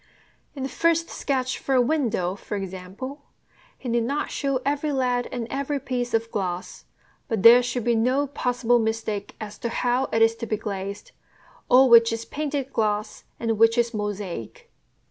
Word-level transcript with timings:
In 0.55 0.63
the 0.63 0.67
first 0.69 1.11
sketch 1.11 1.59
for 1.59 1.75
a 1.75 1.79
window, 1.79 2.33
for 2.35 2.57
example, 2.57 3.21
he 3.77 3.87
need 3.87 4.01
not 4.03 4.31
show 4.31 4.59
every 4.65 4.91
lead 4.91 5.29
and 5.31 5.45
every 5.51 5.79
piece 5.79 6.15
of 6.15 6.31
glass; 6.31 6.85
but 7.27 7.43
there 7.43 7.61
should 7.61 7.83
be 7.83 7.93
no 7.93 8.25
possible 8.25 8.79
mistake 8.79 9.35
as 9.39 9.59
to 9.59 9.69
how 9.69 10.05
it 10.05 10.23
is 10.23 10.33
to 10.37 10.47
be 10.47 10.57
glazed, 10.57 11.11
or 11.69 11.87
which 11.87 12.11
is 12.11 12.25
"painted" 12.25 12.73
glass 12.73 13.25
and 13.39 13.59
which 13.59 13.77
is 13.77 13.93
"mosaic." 13.93 14.71